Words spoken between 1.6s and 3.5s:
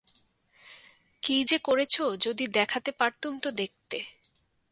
করেছ যদি দেখাতে পারতুম তো